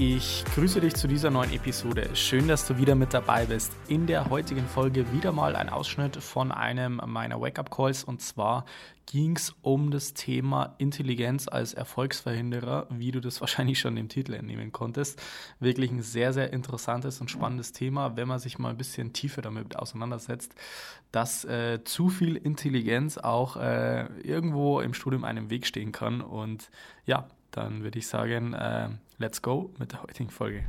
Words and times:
Ich 0.00 0.44
grüße 0.54 0.80
dich 0.80 0.94
zu 0.94 1.08
dieser 1.08 1.28
neuen 1.28 1.52
Episode. 1.52 2.08
Schön, 2.14 2.46
dass 2.46 2.68
du 2.68 2.78
wieder 2.78 2.94
mit 2.94 3.12
dabei 3.12 3.46
bist. 3.46 3.72
In 3.88 4.06
der 4.06 4.30
heutigen 4.30 4.64
Folge 4.64 5.12
wieder 5.12 5.32
mal 5.32 5.56
ein 5.56 5.68
Ausschnitt 5.68 6.18
von 6.18 6.52
einem 6.52 7.00
meiner 7.04 7.40
Wake-up-Calls 7.40 8.04
und 8.04 8.22
zwar 8.22 8.64
ging 9.06 9.34
es 9.34 9.56
um 9.60 9.90
das 9.90 10.14
Thema 10.14 10.76
Intelligenz 10.78 11.48
als 11.48 11.74
Erfolgsverhinderer, 11.74 12.86
wie 12.90 13.10
du 13.10 13.20
das 13.20 13.40
wahrscheinlich 13.40 13.80
schon 13.80 13.96
im 13.96 14.08
Titel 14.08 14.34
entnehmen 14.34 14.70
konntest. 14.70 15.20
Wirklich 15.58 15.90
ein 15.90 16.02
sehr, 16.02 16.32
sehr 16.32 16.52
interessantes 16.52 17.20
und 17.20 17.28
spannendes 17.28 17.72
Thema, 17.72 18.16
wenn 18.16 18.28
man 18.28 18.38
sich 18.38 18.60
mal 18.60 18.70
ein 18.70 18.76
bisschen 18.76 19.12
tiefer 19.12 19.42
damit 19.42 19.74
auseinandersetzt, 19.74 20.54
dass 21.10 21.44
äh, 21.44 21.82
zu 21.82 22.08
viel 22.08 22.36
Intelligenz 22.36 23.18
auch 23.18 23.56
äh, 23.56 24.06
irgendwo 24.22 24.80
im 24.80 24.94
Studium 24.94 25.24
einem 25.24 25.50
Weg 25.50 25.66
stehen 25.66 25.90
kann. 25.90 26.20
Und 26.20 26.70
ja, 27.04 27.26
dann 27.50 27.82
würde 27.82 27.98
ich 27.98 28.06
sagen, 28.06 28.52
äh, 28.54 28.88
let's 29.18 29.42
go 29.42 29.70
mit 29.78 29.92
der 29.92 30.02
heutigen 30.02 30.30
Folge. 30.30 30.64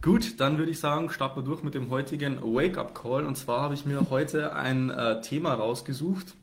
Gut, 0.00 0.38
dann 0.38 0.58
würde 0.58 0.70
ich 0.70 0.78
sagen, 0.78 1.10
starten 1.10 1.40
wir 1.40 1.44
durch 1.44 1.62
mit 1.62 1.74
dem 1.74 1.90
heutigen 1.90 2.40
Wake-up-Call. 2.40 3.26
Und 3.26 3.36
zwar 3.36 3.62
habe 3.62 3.74
ich 3.74 3.84
mir 3.84 4.10
heute 4.10 4.54
ein 4.54 4.90
äh, 4.90 5.20
Thema 5.22 5.54
rausgesucht, 5.54 6.34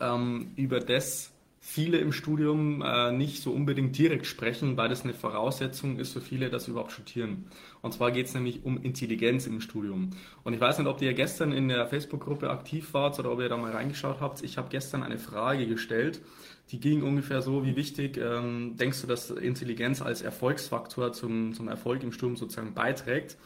ähm, 0.00 0.52
über 0.56 0.80
das 0.80 1.32
viele 1.66 1.98
im 1.98 2.12
Studium 2.12 2.80
äh, 2.80 3.10
nicht 3.10 3.42
so 3.42 3.50
unbedingt 3.50 3.98
direkt 3.98 4.26
sprechen, 4.26 4.76
weil 4.76 4.88
das 4.88 5.02
eine 5.02 5.14
Voraussetzung 5.14 5.98
ist 5.98 6.12
für 6.12 6.20
viele, 6.20 6.56
sie 6.60 6.70
überhaupt 6.70 6.92
studieren. 6.92 7.46
Und 7.82 7.92
zwar 7.92 8.12
geht 8.12 8.26
es 8.26 8.34
nämlich 8.34 8.64
um 8.64 8.80
Intelligenz 8.80 9.48
im 9.48 9.60
Studium. 9.60 10.10
Und 10.44 10.54
ich 10.54 10.60
weiß 10.60 10.78
nicht, 10.78 10.86
ob 10.86 11.02
ihr 11.02 11.12
gestern 11.12 11.50
in 11.50 11.68
der 11.68 11.86
Facebook-Gruppe 11.88 12.50
aktiv 12.50 12.94
wart 12.94 13.18
oder 13.18 13.32
ob 13.32 13.40
ihr 13.40 13.48
da 13.48 13.56
mal 13.56 13.72
reingeschaut 13.72 14.20
habt. 14.20 14.42
Ich 14.42 14.58
habe 14.58 14.68
gestern 14.70 15.02
eine 15.02 15.18
Frage 15.18 15.66
gestellt, 15.66 16.20
die 16.70 16.80
ging 16.80 17.02
ungefähr 17.02 17.42
so, 17.42 17.64
wie 17.64 17.76
wichtig 17.76 18.16
ähm, 18.16 18.76
denkst 18.76 19.00
du, 19.02 19.06
dass 19.06 19.30
Intelligenz 19.30 20.02
als 20.02 20.22
Erfolgsfaktor 20.22 21.12
zum, 21.12 21.54
zum 21.54 21.68
Erfolg 21.68 22.02
im 22.02 22.12
Studium 22.12 22.36
sozusagen 22.36 22.74
beiträgt? 22.74 23.36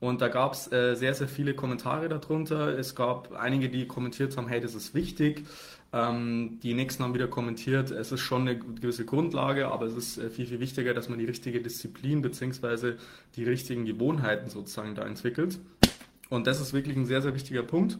Und 0.00 0.22
da 0.22 0.28
gab 0.28 0.54
es 0.54 0.72
äh, 0.72 0.94
sehr, 0.94 1.12
sehr 1.14 1.28
viele 1.28 1.52
Kommentare 1.52 2.08
darunter. 2.08 2.78
Es 2.78 2.94
gab 2.94 3.32
einige, 3.32 3.68
die 3.68 3.86
kommentiert 3.86 4.34
haben, 4.38 4.48
hey, 4.48 4.60
das 4.60 4.74
ist 4.74 4.94
wichtig. 4.94 5.44
Ähm, 5.92 6.58
die 6.62 6.72
nächsten 6.72 7.02
haben 7.04 7.12
wieder 7.14 7.28
kommentiert, 7.28 7.90
es 7.90 8.12
ist 8.12 8.20
schon 8.20 8.42
eine 8.42 8.58
gewisse 8.58 9.04
Grundlage, 9.04 9.68
aber 9.68 9.86
es 9.86 9.96
ist 9.96 10.18
äh, 10.18 10.30
viel, 10.30 10.46
viel 10.46 10.60
wichtiger, 10.60 10.94
dass 10.94 11.08
man 11.08 11.18
die 11.18 11.24
richtige 11.24 11.60
Disziplin 11.60 12.22
bzw. 12.22 12.94
die 13.36 13.44
richtigen 13.44 13.84
Gewohnheiten 13.84 14.48
sozusagen 14.48 14.94
da 14.94 15.04
entwickelt. 15.04 15.58
Und 16.28 16.46
das 16.46 16.60
ist 16.60 16.72
wirklich 16.72 16.96
ein 16.96 17.06
sehr, 17.06 17.20
sehr 17.20 17.34
wichtiger 17.34 17.64
Punkt. 17.64 17.98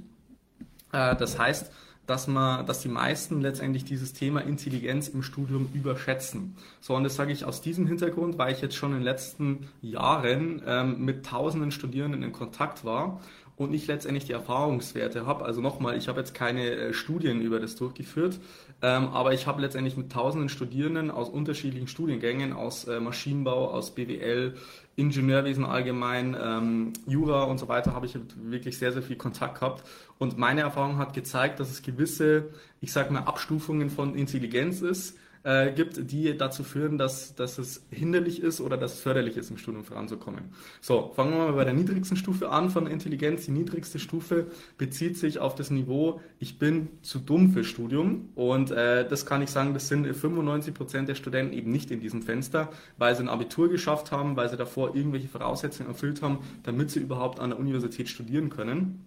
Äh, 0.92 1.16
das 1.16 1.38
heißt, 1.38 1.72
dass 2.11 2.27
man, 2.27 2.66
dass 2.66 2.80
die 2.80 2.89
meisten 2.89 3.41
letztendlich 3.41 3.84
dieses 3.84 4.12
Thema 4.12 4.41
Intelligenz 4.41 5.06
im 5.06 5.22
Studium 5.22 5.70
überschätzen. 5.72 6.56
So, 6.80 6.97
und 6.97 7.05
das 7.05 7.14
sage 7.14 7.30
ich 7.30 7.44
aus 7.44 7.62
diesem 7.62 7.86
Hintergrund, 7.86 8.36
weil 8.36 8.53
ich 8.53 8.61
jetzt 8.61 8.75
schon 8.75 8.91
in 8.91 8.98
den 8.98 9.05
letzten 9.05 9.69
Jahren 9.80 10.61
ähm, 10.66 11.05
mit 11.05 11.25
tausenden 11.25 11.70
Studierenden 11.70 12.25
in 12.25 12.33
Kontakt 12.33 12.84
war 12.84 13.20
und 13.55 13.72
ich 13.72 13.86
letztendlich 13.86 14.25
die 14.25 14.33
Erfahrungswerte 14.33 15.25
habe. 15.25 15.44
Also 15.44 15.61
nochmal, 15.61 15.97
ich 15.97 16.08
habe 16.08 16.19
jetzt 16.19 16.34
keine 16.34 16.69
äh, 16.72 16.92
Studien 16.92 17.41
über 17.42 17.61
das 17.61 17.76
durchgeführt, 17.76 18.41
ähm, 18.82 19.06
aber 19.10 19.32
ich 19.32 19.47
habe 19.47 19.62
letztendlich 19.62 19.97
mit 19.97 20.10
tausenden 20.10 20.49
Studierenden 20.49 21.12
aus 21.12 21.28
unterschiedlichen 21.28 21.87
Studiengängen, 21.87 22.53
aus 22.53 22.88
äh, 22.88 22.99
Maschinenbau, 22.99 23.70
aus 23.70 23.94
BWL, 23.94 24.56
Ingenieurwesen 25.00 25.65
allgemein, 25.65 26.37
ähm, 26.41 26.93
Jura 27.06 27.44
und 27.44 27.59
so 27.59 27.69
weiter, 27.69 27.94
habe 27.94 28.06
ich 28.06 28.19
wirklich 28.37 28.78
sehr, 28.78 28.93
sehr 28.93 29.03
viel 29.03 29.16
Kontakt 29.16 29.61
gehabt. 29.61 29.83
Und 30.19 30.38
meine 30.38 30.61
Erfahrung 30.61 30.99
hat 30.99 31.15
gezeigt, 31.15 31.59
dass 31.59 31.71
es 31.71 31.83
gewisse, 31.83 32.50
ich 32.81 32.93
sage 32.93 33.12
mal, 33.12 33.21
Abstufungen 33.21 33.91
von 33.91 34.15
Intelligenz 34.15 34.83
ist 34.83 35.16
äh, 35.42 35.72
gibt, 35.72 36.10
die 36.10 36.36
dazu 36.36 36.64
führen, 36.64 36.98
dass, 36.98 37.34
dass 37.34 37.58
es 37.58 37.86
hinderlich 37.90 38.42
ist 38.42 38.60
oder 38.60 38.76
dass 38.76 38.94
es 38.94 39.00
förderlich 39.00 39.36
ist, 39.36 39.50
im 39.50 39.56
Studium 39.56 39.84
voranzukommen. 39.84 40.44
So, 40.80 41.12
fangen 41.14 41.32
wir 41.32 41.38
mal 41.46 41.52
bei 41.52 41.64
der 41.64 41.72
niedrigsten 41.72 42.16
Stufe 42.16 42.50
an 42.50 42.70
von 42.70 42.86
Intelligenz. 42.86 43.46
Die 43.46 43.50
niedrigste 43.50 43.98
Stufe 43.98 44.48
bezieht 44.76 45.16
sich 45.16 45.38
auf 45.38 45.54
das 45.54 45.70
Niveau, 45.70 46.20
ich 46.38 46.58
bin 46.58 46.88
zu 47.02 47.18
dumm 47.18 47.52
für 47.52 47.64
Studium. 47.64 48.28
Und 48.34 48.70
äh, 48.70 49.08
das 49.08 49.24
kann 49.24 49.42
ich 49.42 49.50
sagen, 49.50 49.72
das 49.72 49.88
sind 49.88 50.06
95 50.06 50.74
Prozent 50.74 51.08
der 51.08 51.14
Studenten 51.14 51.54
eben 51.54 51.70
nicht 51.70 51.90
in 51.90 52.00
diesem 52.00 52.22
Fenster, 52.22 52.70
weil 52.98 53.14
sie 53.16 53.22
ein 53.22 53.28
Abitur 53.28 53.70
geschafft 53.70 54.12
haben, 54.12 54.36
weil 54.36 54.50
sie 54.50 54.56
davor 54.56 54.94
irgendwelche 54.94 55.28
Voraussetzungen 55.28 55.88
erfüllt 55.88 56.22
haben, 56.22 56.38
damit 56.64 56.90
sie 56.90 57.00
überhaupt 57.00 57.40
an 57.40 57.50
der 57.50 57.58
Universität 57.58 58.08
studieren 58.08 58.50
können. 58.50 59.04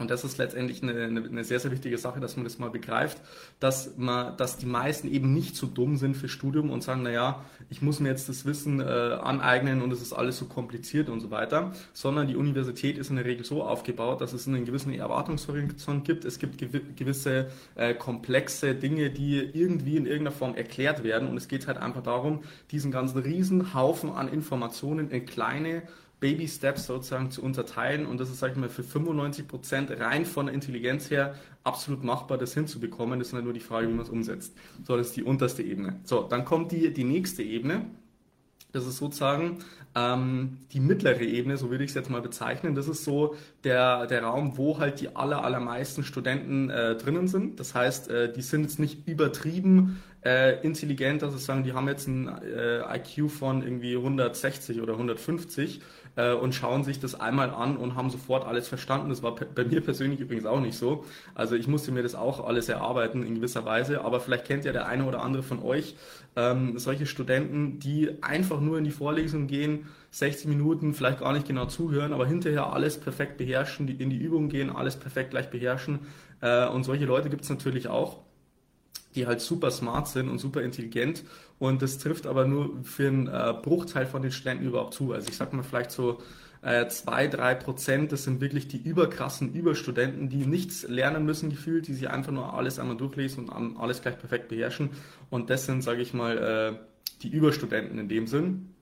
Und 0.00 0.10
das 0.10 0.24
ist 0.24 0.38
letztendlich 0.38 0.82
eine, 0.82 0.92
eine, 1.04 1.22
eine, 1.22 1.44
sehr, 1.44 1.60
sehr 1.60 1.70
wichtige 1.70 1.98
Sache, 1.98 2.20
dass 2.20 2.36
man 2.36 2.44
das 2.44 2.58
mal 2.58 2.70
begreift, 2.70 3.20
dass 3.60 3.96
man, 3.98 4.34
dass 4.38 4.56
die 4.56 4.66
meisten 4.66 5.12
eben 5.12 5.34
nicht 5.34 5.56
so 5.56 5.66
dumm 5.66 5.98
sind 5.98 6.16
für 6.16 6.28
Studium 6.28 6.70
und 6.70 6.82
sagen, 6.82 7.02
naja, 7.02 7.44
ich 7.68 7.82
muss 7.82 8.00
mir 8.00 8.08
jetzt 8.08 8.28
das 8.30 8.46
Wissen 8.46 8.80
äh, 8.80 8.84
aneignen 8.84 9.82
und 9.82 9.92
es 9.92 10.00
ist 10.00 10.14
alles 10.14 10.38
so 10.38 10.46
kompliziert 10.46 11.10
und 11.10 11.20
so 11.20 11.30
weiter, 11.30 11.72
sondern 11.92 12.28
die 12.28 12.36
Universität 12.36 12.96
ist 12.96 13.10
in 13.10 13.16
der 13.16 13.26
Regel 13.26 13.44
so 13.44 13.62
aufgebaut, 13.62 14.22
dass 14.22 14.32
es 14.32 14.48
einen 14.48 14.64
gewissen 14.64 14.94
Erwartungshorizont 14.94 16.06
gibt. 16.06 16.24
Es 16.24 16.38
gibt 16.38 16.56
gew 16.56 16.80
gewisse 16.96 17.50
äh, 17.74 17.92
komplexe 17.92 18.74
Dinge, 18.74 19.10
die 19.10 19.38
irgendwie 19.38 19.98
in 19.98 20.06
irgendeiner 20.06 20.34
Form 20.34 20.54
erklärt 20.54 21.04
werden 21.04 21.28
und 21.28 21.36
es 21.36 21.46
geht 21.46 21.66
halt 21.66 21.76
einfach 21.76 22.02
darum, 22.02 22.42
diesen 22.70 22.90
ganzen 22.90 23.18
riesen 23.18 23.74
Haufen 23.74 24.10
an 24.10 24.28
Informationen 24.28 25.10
in 25.10 25.26
kleine 25.26 25.82
Baby 26.20 26.46
Steps 26.46 26.86
sozusagen 26.86 27.30
zu 27.30 27.42
unterteilen 27.42 28.06
und 28.06 28.20
das 28.20 28.30
ist, 28.30 28.40
sag 28.40 28.52
ich 28.52 28.58
mal, 28.58 28.68
für 28.68 28.84
95 28.84 29.48
Prozent 29.48 29.90
rein 29.98 30.26
von 30.26 30.46
der 30.46 30.54
Intelligenz 30.54 31.10
her 31.10 31.34
absolut 31.64 32.04
machbar, 32.04 32.38
das 32.38 32.54
hinzubekommen. 32.54 33.18
Das 33.18 33.28
ist 33.28 33.34
halt 33.34 33.44
nur 33.44 33.54
die 33.54 33.60
Frage, 33.60 33.88
wie 33.88 33.92
man 33.92 34.04
es 34.04 34.10
umsetzt. 34.10 34.54
So, 34.86 34.96
das 34.96 35.08
ist 35.08 35.16
die 35.16 35.24
unterste 35.24 35.62
Ebene. 35.62 35.98
So, 36.04 36.22
dann 36.22 36.44
kommt 36.44 36.72
die, 36.72 36.92
die 36.92 37.04
nächste 37.04 37.42
Ebene. 37.42 37.86
Das 38.72 38.86
ist 38.86 38.98
sozusagen 38.98 39.58
ähm, 39.96 40.58
die 40.72 40.78
mittlere 40.78 41.22
Ebene, 41.22 41.56
so 41.56 41.70
würde 41.70 41.82
ich 41.82 41.90
es 41.90 41.94
jetzt 41.94 42.10
mal 42.10 42.22
bezeichnen. 42.22 42.74
Das 42.74 42.86
ist 42.86 43.04
so 43.04 43.34
der, 43.64 44.06
der 44.06 44.22
Raum, 44.22 44.56
wo 44.56 44.78
halt 44.78 45.00
die 45.00 45.16
aller, 45.16 45.42
allermeisten 45.42 46.04
Studenten 46.04 46.70
äh, 46.70 46.94
drinnen 46.96 47.26
sind. 47.26 47.58
Das 47.58 47.74
heißt, 47.74 48.10
äh, 48.10 48.32
die 48.32 48.42
sind 48.42 48.62
jetzt 48.62 48.78
nicht 48.78 49.08
übertrieben 49.08 50.00
äh, 50.24 50.60
intelligent, 50.64 51.22
sie 51.22 51.38
sagen, 51.38 51.64
die 51.64 51.72
haben 51.72 51.88
jetzt 51.88 52.06
ein 52.06 52.28
äh, 52.28 52.96
IQ 52.96 53.30
von 53.30 53.62
irgendwie 53.62 53.96
160 53.96 54.80
oder 54.80 54.92
150 54.92 55.80
äh, 56.16 56.32
und 56.32 56.54
schauen 56.54 56.84
sich 56.84 57.00
das 57.00 57.18
einmal 57.18 57.50
an 57.50 57.76
und 57.76 57.94
haben 57.94 58.10
sofort 58.10 58.46
alles 58.46 58.68
verstanden. 58.68 59.10
Das 59.10 59.22
war 59.22 59.34
bei 59.34 59.64
mir 59.64 59.80
persönlich 59.80 60.20
übrigens 60.20 60.46
auch 60.46 60.60
nicht 60.60 60.76
so. 60.76 61.04
Also 61.34 61.56
ich 61.56 61.68
musste 61.68 61.92
mir 61.92 62.02
das 62.02 62.14
auch 62.14 62.46
alles 62.46 62.68
erarbeiten 62.68 63.22
in 63.24 63.34
gewisser 63.34 63.64
Weise, 63.64 64.04
aber 64.04 64.20
vielleicht 64.20 64.46
kennt 64.46 64.64
ja 64.64 64.72
der 64.72 64.86
eine 64.86 65.04
oder 65.04 65.22
andere 65.22 65.42
von 65.42 65.62
euch 65.62 65.96
ähm, 66.36 66.78
solche 66.78 67.06
Studenten, 67.06 67.78
die 67.78 68.22
einfach 68.22 68.60
nur 68.60 68.78
in 68.78 68.84
die 68.84 68.90
Vorlesung 68.90 69.46
gehen, 69.46 69.86
60 70.12 70.46
Minuten 70.48 70.94
vielleicht 70.94 71.20
gar 71.20 71.32
nicht 71.32 71.46
genau 71.46 71.66
zuhören, 71.66 72.12
aber 72.12 72.26
hinterher 72.26 72.72
alles 72.72 72.98
perfekt 72.98 73.36
beherrschen, 73.36 73.88
in 73.88 74.10
die 74.10 74.16
Übung 74.16 74.48
gehen, 74.48 74.70
alles 74.70 74.96
perfekt 74.96 75.30
gleich 75.30 75.50
beherrschen. 75.50 76.00
Äh, 76.40 76.68
und 76.68 76.84
solche 76.84 77.04
Leute 77.04 77.30
gibt 77.30 77.42
es 77.42 77.50
natürlich 77.50 77.88
auch 77.88 78.18
die 79.14 79.26
halt 79.26 79.40
super 79.40 79.70
smart 79.70 80.08
sind 80.08 80.28
und 80.28 80.38
super 80.38 80.62
intelligent. 80.62 81.24
Und 81.58 81.82
das 81.82 81.98
trifft 81.98 82.26
aber 82.26 82.46
nur 82.46 82.82
für 82.82 83.08
einen 83.08 83.26
äh, 83.26 83.54
Bruchteil 83.60 84.06
von 84.06 84.22
den 84.22 84.32
Studenten 84.32 84.66
überhaupt 84.66 84.94
zu. 84.94 85.12
Also 85.12 85.28
ich 85.28 85.36
sag 85.36 85.52
mal 85.52 85.62
vielleicht 85.62 85.90
so 85.90 86.20
äh, 86.62 86.86
zwei, 86.88 87.26
drei 87.26 87.54
Prozent, 87.54 88.12
das 88.12 88.24
sind 88.24 88.40
wirklich 88.40 88.68
die 88.68 88.78
überkrassen 88.78 89.52
Überstudenten, 89.54 90.28
die 90.28 90.46
nichts 90.46 90.86
lernen 90.88 91.24
müssen 91.24 91.50
gefühlt, 91.50 91.88
die 91.88 91.94
sich 91.94 92.10
einfach 92.10 92.32
nur 92.32 92.54
alles 92.54 92.78
einmal 92.78 92.96
durchlesen 92.96 93.48
und 93.48 93.76
alles 93.76 94.02
gleich 94.02 94.18
perfekt 94.18 94.48
beherrschen. 94.48 94.90
Und 95.30 95.50
das 95.50 95.66
sind, 95.66 95.82
sage 95.82 96.02
ich 96.02 96.14
mal, 96.14 96.38
äh, 96.38 96.78
die 97.22 97.30
Überstudenten 97.30 97.98
in 97.98 98.08
dem 98.08 98.26
Sinn. 98.26 98.74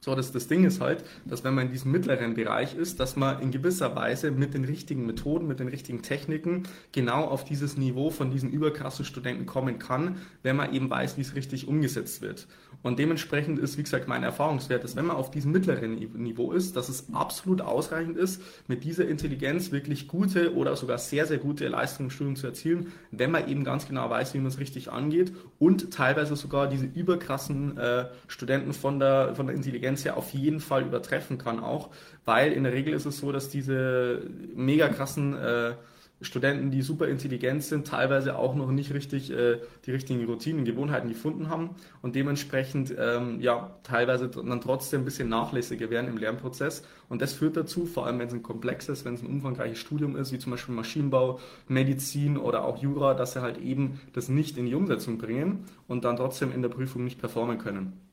So, 0.00 0.14
das, 0.14 0.30
das 0.30 0.46
Ding 0.46 0.64
ist 0.64 0.80
halt, 0.80 1.04
dass 1.24 1.42
wenn 1.42 1.54
man 1.54 1.66
in 1.66 1.72
diesem 1.72 1.90
mittleren 1.90 2.34
Bereich 2.34 2.76
ist, 2.76 3.00
dass 3.00 3.16
man 3.16 3.40
in 3.40 3.50
gewisser 3.50 3.96
Weise 3.96 4.30
mit 4.30 4.54
den 4.54 4.64
richtigen 4.64 5.04
Methoden, 5.04 5.48
mit 5.48 5.58
den 5.58 5.68
richtigen 5.68 6.02
Techniken 6.02 6.62
genau 6.92 7.24
auf 7.24 7.44
dieses 7.44 7.76
Niveau 7.76 8.10
von 8.10 8.30
diesen 8.30 8.50
überkrassen 8.50 9.04
Studenten 9.04 9.46
kommen 9.46 9.80
kann, 9.80 10.18
wenn 10.44 10.54
man 10.54 10.72
eben 10.72 10.88
weiß, 10.88 11.16
wie 11.16 11.22
es 11.22 11.34
richtig 11.34 11.66
umgesetzt 11.66 12.22
wird. 12.22 12.46
Und 12.82 13.00
dementsprechend 13.00 13.58
ist, 13.58 13.78
wie 13.78 13.82
gesagt, 13.82 14.06
mein 14.06 14.22
Erfahrungswert, 14.22 14.84
dass 14.84 14.94
wenn 14.94 15.06
man 15.06 15.16
auf 15.16 15.32
diesem 15.32 15.50
mittleren 15.50 15.94
Niveau 15.94 16.52
ist, 16.52 16.76
dass 16.76 16.88
es 16.88 17.06
absolut 17.12 17.60
ausreichend 17.60 18.16
ist, 18.16 18.40
mit 18.68 18.84
dieser 18.84 19.08
Intelligenz 19.08 19.72
wirklich 19.72 20.06
gute 20.06 20.54
oder 20.54 20.76
sogar 20.76 20.98
sehr, 20.98 21.26
sehr 21.26 21.38
gute 21.38 21.66
Leistungen 21.66 22.08
im 22.08 22.10
Studium 22.10 22.36
zu 22.36 22.46
erzielen, 22.46 22.92
wenn 23.10 23.32
man 23.32 23.48
eben 23.48 23.64
ganz 23.64 23.88
genau 23.88 24.08
weiß, 24.08 24.34
wie 24.34 24.38
man 24.38 24.48
es 24.48 24.60
richtig 24.60 24.92
angeht 24.92 25.32
und 25.58 25.92
teilweise 25.92 26.36
sogar 26.36 26.68
diese 26.68 26.84
überkrassen 26.84 27.76
äh, 27.76 28.06
Studenten 28.28 28.72
von 28.72 29.00
der, 29.00 29.34
von 29.34 29.46
der 29.46 29.56
Intelligenz 29.56 29.85
Intelligenz 29.86 30.04
her 30.04 30.16
auf 30.16 30.32
jeden 30.32 30.60
Fall 30.60 30.82
übertreffen 30.82 31.38
kann 31.38 31.60
auch, 31.60 31.90
weil 32.24 32.52
in 32.52 32.64
der 32.64 32.72
Regel 32.72 32.94
ist 32.94 33.06
es 33.06 33.18
so, 33.18 33.32
dass 33.32 33.48
diese 33.48 34.22
mega 34.54 34.88
krassen 34.88 35.36
äh, 35.36 35.74
Studenten, 36.22 36.70
die 36.70 36.80
super 36.80 37.08
intelligent 37.08 37.62
sind, 37.62 37.86
teilweise 37.86 38.38
auch 38.38 38.54
noch 38.54 38.70
nicht 38.70 38.94
richtig 38.94 39.30
äh, 39.30 39.58
die 39.84 39.90
richtigen 39.90 40.24
Routinen, 40.24 40.64
Gewohnheiten 40.64 41.10
gefunden 41.10 41.50
haben 41.50 41.76
und 42.00 42.14
dementsprechend 42.14 42.94
ähm, 42.98 43.38
ja 43.40 43.76
teilweise 43.82 44.28
dann 44.28 44.60
trotzdem 44.62 45.02
ein 45.02 45.04
bisschen 45.04 45.28
nachlässiger 45.28 45.90
werden 45.90 46.08
im 46.08 46.16
Lernprozess. 46.16 46.84
Und 47.10 47.20
das 47.20 47.34
führt 47.34 47.58
dazu, 47.58 47.84
vor 47.84 48.06
allem 48.06 48.18
wenn 48.18 48.28
es 48.28 48.34
ein 48.34 48.42
komplexes, 48.42 49.04
wenn 49.04 49.14
es 49.14 49.22
ein 49.22 49.28
umfangreiches 49.28 49.78
Studium 49.78 50.16
ist, 50.16 50.32
wie 50.32 50.38
zum 50.38 50.52
Beispiel 50.52 50.74
Maschinenbau, 50.74 51.38
Medizin 51.68 52.38
oder 52.38 52.64
auch 52.64 52.82
Jura, 52.82 53.12
dass 53.12 53.34
sie 53.34 53.42
halt 53.42 53.58
eben 53.58 54.00
das 54.14 54.30
nicht 54.30 54.56
in 54.56 54.64
die 54.64 54.74
Umsetzung 54.74 55.18
bringen 55.18 55.66
und 55.86 56.04
dann 56.06 56.16
trotzdem 56.16 56.50
in 56.50 56.62
der 56.62 56.70
Prüfung 56.70 57.04
nicht 57.04 57.20
performen 57.20 57.58
können. 57.58 58.05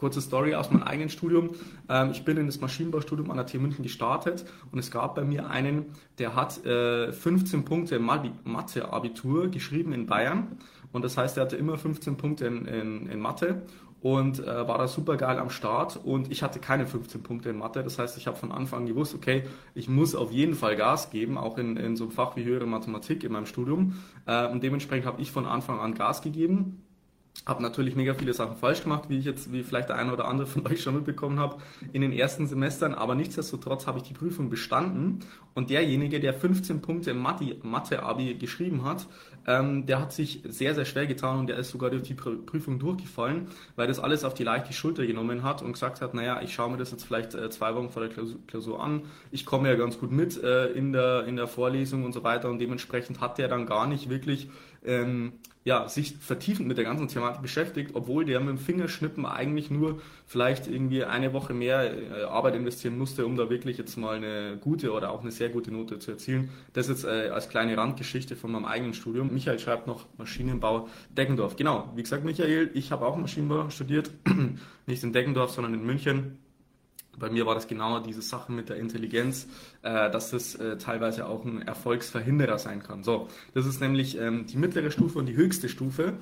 Kurze 0.00 0.22
Story 0.22 0.54
aus 0.54 0.70
meinem 0.70 0.82
eigenen 0.82 1.10
Studium. 1.10 1.50
Ähm, 1.90 2.10
ich 2.12 2.24
bin 2.24 2.38
in 2.38 2.46
das 2.46 2.58
Maschinenbaustudium 2.58 3.30
an 3.30 3.36
der 3.36 3.44
TU 3.44 3.58
München 3.58 3.82
gestartet 3.82 4.46
und 4.72 4.78
es 4.78 4.90
gab 4.90 5.14
bei 5.14 5.24
mir 5.24 5.50
einen, 5.50 5.92
der 6.18 6.34
hat 6.34 6.64
äh, 6.64 7.12
15 7.12 7.66
Punkte 7.66 7.98
Mathe-Abitur 7.98 9.48
geschrieben 9.48 9.92
in 9.92 10.06
Bayern. 10.06 10.56
Und 10.92 11.04
das 11.04 11.18
heißt, 11.18 11.36
er 11.36 11.42
hatte 11.42 11.56
immer 11.56 11.76
15 11.76 12.16
Punkte 12.16 12.46
in, 12.46 12.64
in, 12.64 13.06
in 13.08 13.20
Mathe 13.20 13.60
und 14.00 14.40
äh, 14.40 14.46
war 14.46 14.78
da 14.78 14.88
super 14.88 15.18
geil 15.18 15.38
am 15.38 15.50
Start 15.50 16.00
und 16.02 16.32
ich 16.32 16.42
hatte 16.42 16.60
keine 16.60 16.86
15 16.86 17.22
Punkte 17.22 17.50
in 17.50 17.58
Mathe. 17.58 17.82
Das 17.84 17.98
heißt, 17.98 18.16
ich 18.16 18.26
habe 18.26 18.38
von 18.38 18.52
Anfang 18.52 18.86
gewusst, 18.86 19.14
okay, 19.14 19.42
ich 19.74 19.90
muss 19.90 20.14
auf 20.14 20.32
jeden 20.32 20.54
Fall 20.54 20.76
Gas 20.76 21.10
geben, 21.10 21.36
auch 21.36 21.58
in, 21.58 21.76
in 21.76 21.96
so 21.96 22.04
einem 22.04 22.12
Fach 22.12 22.36
wie 22.36 22.44
höhere 22.44 22.64
Mathematik 22.64 23.22
in 23.22 23.32
meinem 23.32 23.44
Studium. 23.44 23.96
Äh, 24.24 24.48
und 24.48 24.62
dementsprechend 24.62 25.04
habe 25.04 25.20
ich 25.20 25.30
von 25.30 25.44
Anfang 25.44 25.78
an 25.78 25.92
Gas 25.92 26.22
gegeben 26.22 26.86
habe 27.46 27.62
natürlich 27.62 27.96
mega 27.96 28.14
viele 28.14 28.34
Sachen 28.34 28.56
falsch 28.56 28.82
gemacht, 28.82 29.08
wie 29.08 29.18
ich 29.18 29.24
jetzt, 29.24 29.52
wie 29.52 29.62
vielleicht 29.62 29.88
der 29.88 29.96
eine 29.96 30.12
oder 30.12 30.26
andere 30.26 30.46
von 30.46 30.66
euch 30.70 30.82
schon 30.82 30.94
mitbekommen 30.94 31.38
habe, 31.38 31.56
in 31.92 32.02
den 32.02 32.12
ersten 32.12 32.46
Semestern, 32.46 32.94
aber 32.94 33.14
nichtsdestotrotz 33.14 33.86
habe 33.86 33.98
ich 33.98 34.04
die 34.04 34.14
Prüfung 34.14 34.50
bestanden 34.50 35.20
und 35.54 35.70
derjenige, 35.70 36.20
der 36.20 36.34
15 36.34 36.80
Punkte 36.80 37.10
im 37.10 37.18
Mathe-Abi 37.18 38.34
geschrieben 38.34 38.84
hat, 38.84 39.06
ähm, 39.46 39.86
der 39.86 40.00
hat 40.00 40.12
sich 40.12 40.42
sehr, 40.46 40.74
sehr 40.74 40.84
schwer 40.84 41.06
getan 41.06 41.40
und 41.40 41.46
der 41.48 41.56
ist 41.56 41.70
sogar 41.70 41.90
durch 41.90 42.02
die 42.02 42.14
Prüfung 42.14 42.78
durchgefallen, 42.78 43.48
weil 43.74 43.88
das 43.88 43.98
alles 43.98 44.24
auf 44.24 44.34
die 44.34 44.44
leichte 44.44 44.72
Schulter 44.72 45.06
genommen 45.06 45.42
hat 45.42 45.62
und 45.62 45.72
gesagt 45.72 46.00
hat, 46.00 46.14
naja, 46.14 46.40
ich 46.42 46.52
schaue 46.54 46.70
mir 46.70 46.76
das 46.76 46.90
jetzt 46.90 47.04
vielleicht 47.04 47.34
äh, 47.34 47.50
zwei 47.50 47.74
Wochen 47.74 47.90
vor 47.90 48.06
der 48.06 48.10
Klausur 48.46 48.82
an, 48.82 49.02
ich 49.30 49.46
komme 49.46 49.68
ja 49.68 49.74
ganz 49.74 49.98
gut 49.98 50.12
mit 50.12 50.42
äh, 50.42 50.66
in, 50.66 50.92
der, 50.92 51.24
in 51.24 51.36
der 51.36 51.48
Vorlesung 51.48 52.04
und 52.04 52.12
so 52.12 52.22
weiter. 52.22 52.50
Und 52.50 52.58
dementsprechend 52.58 53.20
hat 53.20 53.38
der 53.38 53.48
dann 53.48 53.66
gar 53.66 53.86
nicht 53.86 54.08
wirklich 54.08 54.48
ähm, 54.84 55.32
ja, 55.62 55.88
sich 55.88 56.16
vertiefend 56.16 56.68
mit 56.68 56.78
der 56.78 56.84
ganzen 56.84 57.08
Thematik 57.08 57.42
beschäftigt, 57.42 57.90
obwohl 57.94 58.24
der 58.24 58.40
mit 58.40 58.48
dem 58.48 58.58
Fingerschnippen 58.58 59.26
eigentlich 59.26 59.70
nur 59.70 60.00
vielleicht 60.26 60.66
irgendwie 60.66 61.04
eine 61.04 61.34
Woche 61.34 61.52
mehr 61.52 61.92
äh, 61.92 62.22
Arbeit 62.22 62.54
investieren 62.54 62.96
musste, 62.96 63.26
um 63.26 63.36
da 63.36 63.50
wirklich 63.50 63.76
jetzt 63.76 63.96
mal 63.96 64.16
eine 64.16 64.56
gute 64.58 64.92
oder 64.92 65.10
auch 65.10 65.20
eine 65.20 65.30
sehr 65.30 65.49
gute 65.50 65.70
Note 65.70 65.98
zu 65.98 66.12
erzielen. 66.12 66.50
Das 66.72 66.88
jetzt 66.88 67.04
äh, 67.04 67.28
als 67.28 67.48
kleine 67.48 67.76
Randgeschichte 67.76 68.36
von 68.36 68.52
meinem 68.52 68.64
eigenen 68.64 68.94
Studium. 68.94 69.32
Michael 69.32 69.58
schreibt 69.58 69.86
noch 69.86 70.06
Maschinenbau 70.18 70.88
Deggendorf. 71.16 71.56
Genau, 71.56 71.90
wie 71.94 72.02
gesagt, 72.02 72.24
Michael, 72.24 72.70
ich 72.74 72.92
habe 72.92 73.06
auch 73.06 73.16
Maschinenbau 73.16 73.70
studiert, 73.70 74.10
nicht 74.86 75.02
in 75.02 75.12
Deggendorf, 75.12 75.50
sondern 75.50 75.74
in 75.74 75.84
München 75.84 76.38
bei 77.20 77.30
mir 77.30 77.46
war 77.46 77.54
das 77.54 77.68
genau 77.68 78.00
diese 78.00 78.22
Sache 78.22 78.50
mit 78.50 78.68
der 78.68 78.76
Intelligenz, 78.76 79.46
äh, 79.82 80.10
dass 80.10 80.30
das 80.30 80.54
äh, 80.56 80.78
teilweise 80.78 81.26
auch 81.26 81.44
ein 81.44 81.62
Erfolgsverhinderer 81.62 82.58
sein 82.58 82.82
kann. 82.82 83.04
So, 83.04 83.28
das 83.54 83.66
ist 83.66 83.80
nämlich 83.80 84.18
ähm, 84.18 84.46
die 84.46 84.56
mittlere 84.56 84.90
Stufe 84.90 85.18
und 85.18 85.26
die 85.26 85.36
höchste 85.36 85.68
Stufe. 85.68 86.14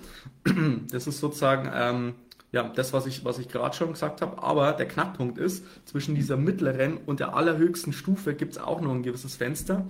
Das 0.90 1.06
ist 1.06 1.20
sozusagen 1.20 1.70
ähm, 1.72 2.14
ja, 2.50 2.72
das, 2.74 2.94
was 2.94 3.06
ich, 3.06 3.24
was 3.26 3.38
ich 3.38 3.48
gerade 3.48 3.76
schon 3.76 3.92
gesagt 3.92 4.22
habe. 4.22 4.42
Aber 4.42 4.72
der 4.72 4.88
Knackpunkt 4.88 5.36
ist, 5.36 5.64
zwischen 5.84 6.14
dieser 6.14 6.38
mittleren 6.38 6.96
und 6.96 7.20
der 7.20 7.34
allerhöchsten 7.34 7.92
Stufe 7.92 8.34
gibt 8.34 8.52
es 8.52 8.58
auch 8.58 8.80
noch 8.80 8.92
ein 8.92 9.02
gewisses 9.02 9.36
Fenster. 9.36 9.86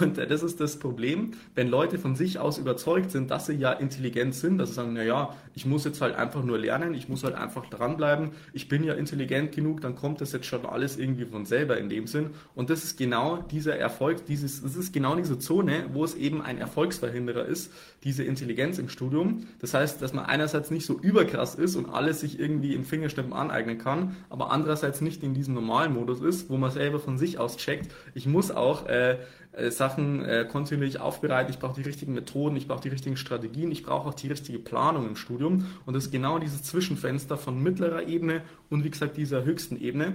Und 0.00 0.18
äh, 0.18 0.26
das 0.26 0.42
ist 0.42 0.60
das 0.60 0.78
Problem, 0.78 1.32
wenn 1.54 1.68
Leute 1.68 1.98
von 1.98 2.14
sich 2.14 2.38
aus 2.38 2.58
überzeugt 2.58 3.10
sind, 3.10 3.30
dass 3.30 3.46
sie 3.46 3.54
ja 3.54 3.72
intelligent 3.72 4.34
sind, 4.34 4.58
dass 4.58 4.70
sie 4.70 4.74
sagen, 4.74 4.92
na 4.92 5.02
ja, 5.02 5.34
ich 5.54 5.64
muss 5.64 5.84
jetzt 5.84 6.02
halt 6.02 6.14
einfach 6.14 6.42
nur 6.42 6.58
lernen, 6.58 6.92
ich 6.92 7.08
muss 7.08 7.24
halt 7.24 7.34
einfach 7.34 7.66
dranbleiben, 7.70 8.32
ich 8.52 8.68
bin 8.68 8.84
ja 8.84 8.92
intelligent 8.92 9.52
genug, 9.52 9.80
dann 9.80 9.94
kommt 9.94 10.20
das 10.20 10.32
jetzt 10.32 10.46
schon 10.46 10.66
alles 10.66 10.98
irgendwie 10.98 11.24
von 11.24 11.46
selber 11.46 11.78
in 11.78 11.88
dem 11.88 12.06
Sinn. 12.06 12.30
Und 12.54 12.68
das 12.68 12.84
ist 12.84 12.98
genau 12.98 13.38
dieser 13.38 13.76
Erfolg, 13.76 14.26
dieses, 14.26 14.62
das 14.62 14.76
ist 14.76 14.92
genau 14.92 15.16
diese 15.16 15.38
Zone, 15.38 15.86
wo 15.92 16.04
es 16.04 16.14
eben 16.14 16.42
ein 16.42 16.58
Erfolgsverhinderer 16.58 17.46
ist, 17.46 17.72
diese 18.04 18.22
Intelligenz 18.22 18.78
im 18.78 18.90
Studium. 18.90 19.46
Das 19.60 19.72
heißt, 19.72 20.02
dass 20.02 20.12
man 20.12 20.26
einerseits 20.26 20.70
nicht 20.70 20.84
so 20.84 20.98
überkrass 20.98 21.54
ist 21.54 21.76
und 21.76 21.88
alles 21.88 22.01
sich 22.20 22.38
irgendwie 22.38 22.74
im 22.74 22.84
Fingerschnippen 22.84 23.32
aneignen 23.32 23.78
kann, 23.78 24.16
aber 24.30 24.50
andererseits 24.50 25.00
nicht 25.00 25.22
in 25.22 25.34
diesem 25.34 25.54
normalen 25.54 25.94
Modus 25.94 26.20
ist, 26.20 26.50
wo 26.50 26.56
man 26.56 26.70
selber 26.70 26.98
von 26.98 27.18
sich 27.18 27.38
aus 27.38 27.56
checkt, 27.56 27.94
ich 28.14 28.26
muss 28.26 28.50
auch 28.50 28.86
äh, 28.86 29.18
äh, 29.52 29.70
Sachen 29.70 30.24
äh, 30.24 30.46
kontinuierlich 30.50 30.98
aufbereiten, 31.00 31.52
ich 31.52 31.58
brauche 31.58 31.74
die 31.74 31.86
richtigen 31.86 32.14
Methoden, 32.14 32.56
ich 32.56 32.66
brauche 32.66 32.82
die 32.82 32.88
richtigen 32.88 33.16
Strategien, 33.16 33.70
ich 33.70 33.82
brauche 33.82 34.08
auch 34.08 34.14
die 34.14 34.28
richtige 34.28 34.58
Planung 34.58 35.06
im 35.06 35.16
Studium. 35.16 35.66
Und 35.84 35.94
das 35.94 36.04
ist 36.04 36.10
genau 36.10 36.38
dieses 36.38 36.62
Zwischenfenster 36.62 37.36
von 37.36 37.62
mittlerer 37.62 38.08
Ebene 38.08 38.42
und 38.70 38.84
wie 38.84 38.90
gesagt 38.90 39.16
dieser 39.16 39.44
höchsten 39.44 39.76
Ebene, 39.78 40.14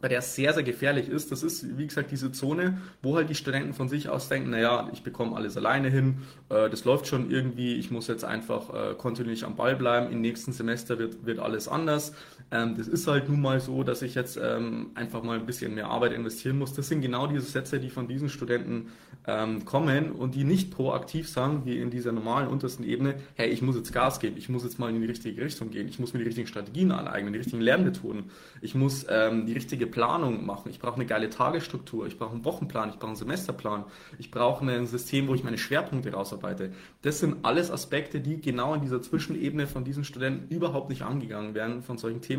bei 0.00 0.08
der 0.08 0.20
es 0.20 0.34
sehr, 0.34 0.52
sehr 0.54 0.62
gefährlich 0.62 1.08
ist. 1.08 1.32
Das 1.32 1.42
ist, 1.42 1.78
wie 1.78 1.86
gesagt, 1.86 2.10
diese 2.10 2.32
Zone, 2.32 2.80
wo 3.02 3.16
halt 3.16 3.28
die 3.28 3.34
Studenten 3.34 3.74
von 3.74 3.88
sich 3.88 4.08
aus 4.08 4.28
denken, 4.28 4.50
naja, 4.50 4.88
ich 4.92 5.02
bekomme 5.02 5.36
alles 5.36 5.56
alleine 5.56 5.88
hin, 5.88 6.18
äh, 6.48 6.70
das 6.70 6.84
läuft 6.84 7.06
schon 7.06 7.30
irgendwie, 7.30 7.74
ich 7.74 7.90
muss 7.90 8.06
jetzt 8.06 8.24
einfach 8.24 8.72
äh, 8.72 8.94
kontinuierlich 8.94 9.44
am 9.44 9.56
Ball 9.56 9.76
bleiben, 9.76 10.12
im 10.12 10.20
nächsten 10.20 10.52
Semester 10.52 10.98
wird, 10.98 11.26
wird 11.26 11.38
alles 11.38 11.68
anders. 11.68 12.12
Ähm, 12.50 12.76
das 12.76 12.88
ist 12.88 13.06
halt 13.06 13.28
nun 13.28 13.40
mal 13.40 13.60
so, 13.60 13.82
dass 13.82 14.02
ich 14.02 14.14
jetzt 14.14 14.38
ähm, 14.42 14.90
einfach 14.94 15.22
mal 15.22 15.38
ein 15.38 15.46
bisschen 15.46 15.74
mehr 15.74 15.88
Arbeit 15.88 16.12
investieren 16.12 16.58
muss. 16.58 16.72
Das 16.72 16.88
sind 16.88 17.02
genau 17.02 17.26
diese 17.26 17.42
Sätze, 17.42 17.78
die 17.78 17.90
von 17.90 18.08
diesen 18.08 18.28
Studenten 18.28 18.88
ähm, 19.26 19.66
kommen 19.66 20.12
und 20.12 20.34
die 20.34 20.44
nicht 20.44 20.70
proaktiv 20.70 21.28
sagen, 21.28 21.62
wie 21.66 21.78
in 21.78 21.90
dieser 21.90 22.12
normalen 22.12 22.48
untersten 22.48 22.84
Ebene, 22.84 23.16
hey, 23.34 23.50
ich 23.50 23.60
muss 23.60 23.76
jetzt 23.76 23.92
Gas 23.92 24.20
geben, 24.20 24.36
ich 24.38 24.48
muss 24.48 24.64
jetzt 24.64 24.78
mal 24.78 24.88
in 24.88 25.00
die 25.00 25.06
richtige 25.06 25.42
Richtung 25.42 25.70
gehen, 25.70 25.86
ich 25.88 25.98
muss 25.98 26.14
mir 26.14 26.20
die 26.20 26.24
richtigen 26.24 26.46
Strategien 26.46 26.90
aneignen, 26.90 27.34
die 27.34 27.38
richtigen 27.38 27.60
Lernmethoden, 27.60 28.30
ich 28.62 28.74
muss 28.74 29.04
ähm, 29.10 29.44
die 29.44 29.52
richtige 29.52 29.86
Planung 29.86 30.46
machen, 30.46 30.70
ich 30.70 30.78
brauche 30.78 30.94
eine 30.94 31.04
geile 31.04 31.28
Tagesstruktur, 31.28 32.06
ich 32.06 32.18
brauche 32.18 32.32
einen 32.32 32.46
Wochenplan, 32.46 32.88
ich 32.88 32.96
brauche 32.96 33.08
einen 33.08 33.16
Semesterplan, 33.16 33.84
ich 34.18 34.30
brauche 34.30 34.64
ein 34.64 34.86
System, 34.86 35.28
wo 35.28 35.34
ich 35.34 35.44
meine 35.44 35.58
Schwerpunkte 35.58 36.10
rausarbeite. 36.12 36.72
Das 37.02 37.18
sind 37.18 37.44
alles 37.44 37.70
Aspekte, 37.70 38.20
die 38.20 38.40
genau 38.40 38.72
in 38.72 38.80
dieser 38.80 39.02
Zwischenebene 39.02 39.66
von 39.66 39.84
diesen 39.84 40.04
Studenten 40.04 40.54
überhaupt 40.54 40.88
nicht 40.88 41.02
angegangen 41.02 41.54
werden 41.54 41.82
von 41.82 41.98
solchen 41.98 42.22
Themen 42.22 42.37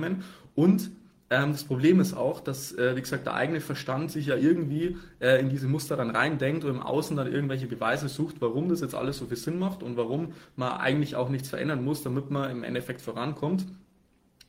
und 0.56 0.92
ähm, 1.31 1.51
das 1.51 1.63
Problem 1.63 2.00
ist 2.00 2.13
auch, 2.16 2.40
dass, 2.40 2.72
äh, 2.72 2.96
wie 2.96 3.01
gesagt, 3.01 3.28
der 3.28 3.36
eigene 3.36 3.62
Verstand 3.62 4.12
sich 4.12 4.27
ja 4.27 4.36
irgendwie 4.36 4.98
äh, 5.20 5.39
in 5.39 5.50
diese 5.50 5.68
Muster 5.68 5.96
dann 5.96 6.10
reindenkt 6.10 6.63
und 6.63 6.72
im 6.72 6.82
Außen 6.82 7.15
dann 7.15 7.32
irgendwelche 7.32 7.68
Beweise 7.68 8.10
sucht, 8.10 8.38
warum 8.39 8.70
das 8.70 8.82
jetzt 8.82 8.96
alles 8.96 9.18
so 9.18 9.27
viel 9.27 9.38
Sinn 9.38 9.60
macht 9.60 9.84
und 9.84 9.96
warum 9.96 10.34
man 10.56 10.72
eigentlich 10.79 11.15
auch 11.15 11.29
nichts 11.29 11.50
verändern 11.50 11.84
muss, 11.84 12.01
damit 12.01 12.32
man 12.32 12.50
im 12.50 12.63
Endeffekt 12.63 13.01
vorankommt. 13.01 13.65